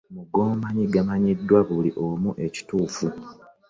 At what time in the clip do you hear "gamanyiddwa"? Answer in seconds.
0.93-1.59